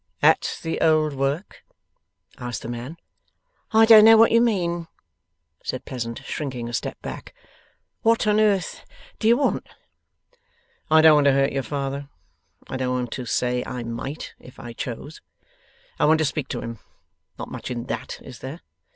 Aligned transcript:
'At 0.23 0.57
the 0.63 0.81
old 0.81 1.13
work?' 1.13 1.63
asked 2.39 2.63
the 2.63 2.67
man. 2.67 2.97
'I 3.71 3.85
don't 3.85 4.03
know 4.03 4.17
what 4.17 4.31
you 4.31 4.41
mean,' 4.41 4.87
said 5.63 5.85
Pleasant, 5.85 6.23
shrinking 6.25 6.67
a 6.67 6.73
step 6.73 6.99
back. 7.03 7.35
'What 8.01 8.25
on 8.25 8.39
earth 8.39 8.83
d'ye 9.19 9.33
want?' 9.35 9.69
'I 10.89 11.01
don't 11.03 11.13
want 11.13 11.25
to 11.25 11.33
hurt 11.33 11.51
your 11.53 11.61
father. 11.61 12.09
I 12.67 12.77
don't 12.77 12.93
want 12.95 13.11
to 13.11 13.27
say 13.27 13.63
I 13.63 13.83
might, 13.83 14.33
if 14.39 14.59
I 14.59 14.73
chose. 14.73 15.21
I 15.99 16.05
want 16.05 16.17
to 16.17 16.25
speak 16.25 16.47
to 16.47 16.61
him. 16.61 16.79
Not 17.37 17.51
much 17.51 17.69
in 17.69 17.83
that, 17.85 18.17
is 18.23 18.39
there? 18.39 18.61